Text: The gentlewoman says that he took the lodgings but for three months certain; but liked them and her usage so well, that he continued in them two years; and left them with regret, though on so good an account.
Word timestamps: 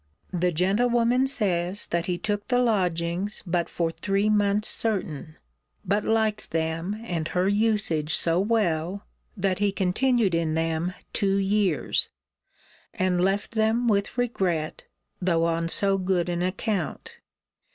The 0.33 0.51
gentlewoman 0.51 1.27
says 1.27 1.85
that 1.85 2.07
he 2.07 2.17
took 2.17 2.47
the 2.47 2.57
lodgings 2.57 3.43
but 3.45 3.69
for 3.69 3.91
three 3.91 4.29
months 4.29 4.67
certain; 4.67 5.35
but 5.85 6.03
liked 6.03 6.49
them 6.49 6.99
and 7.05 7.27
her 7.27 7.47
usage 7.47 8.15
so 8.15 8.39
well, 8.39 9.05
that 9.37 9.59
he 9.59 9.71
continued 9.71 10.33
in 10.33 10.55
them 10.55 10.95
two 11.13 11.35
years; 11.35 12.09
and 12.95 13.21
left 13.23 13.51
them 13.51 13.87
with 13.87 14.17
regret, 14.17 14.85
though 15.21 15.45
on 15.45 15.67
so 15.69 15.99
good 15.99 16.29
an 16.29 16.41
account. 16.41 17.17